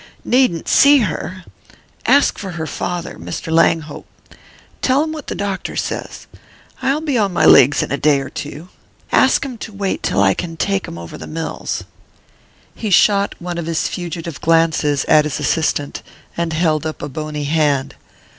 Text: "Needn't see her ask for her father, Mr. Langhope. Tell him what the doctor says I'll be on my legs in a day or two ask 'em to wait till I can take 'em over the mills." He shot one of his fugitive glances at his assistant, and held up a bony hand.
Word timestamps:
"Needn't 0.25 0.67
see 0.67 0.97
her 1.01 1.43
ask 2.07 2.39
for 2.39 2.53
her 2.53 2.65
father, 2.65 3.19
Mr. 3.19 3.51
Langhope. 3.53 4.07
Tell 4.81 5.03
him 5.03 5.11
what 5.11 5.27
the 5.27 5.35
doctor 5.35 5.75
says 5.75 6.25
I'll 6.81 7.01
be 7.01 7.19
on 7.19 7.31
my 7.31 7.45
legs 7.45 7.83
in 7.83 7.91
a 7.91 7.97
day 7.99 8.19
or 8.19 8.31
two 8.31 8.69
ask 9.11 9.45
'em 9.45 9.59
to 9.59 9.71
wait 9.71 10.01
till 10.01 10.19
I 10.19 10.33
can 10.33 10.57
take 10.57 10.87
'em 10.87 10.97
over 10.97 11.19
the 11.19 11.27
mills." 11.27 11.83
He 12.73 12.89
shot 12.89 13.35
one 13.37 13.59
of 13.59 13.67
his 13.67 13.87
fugitive 13.87 14.41
glances 14.41 15.05
at 15.05 15.23
his 15.25 15.39
assistant, 15.39 16.01
and 16.35 16.51
held 16.51 16.83
up 16.87 17.03
a 17.03 17.07
bony 17.07 17.43
hand. 17.43 17.93